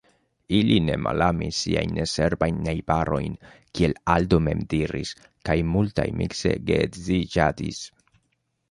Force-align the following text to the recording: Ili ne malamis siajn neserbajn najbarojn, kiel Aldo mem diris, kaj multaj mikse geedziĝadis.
Ili 0.59 0.75
ne 0.85 0.93
malamis 1.07 1.59
siajn 1.65 1.93
neserbajn 1.97 2.57
najbarojn, 2.69 3.37
kiel 3.79 3.95
Aldo 4.15 4.41
mem 4.49 4.65
diris, 4.75 5.13
kaj 5.51 5.61
multaj 5.77 6.11
mikse 6.23 6.57
geedziĝadis. 6.73 7.87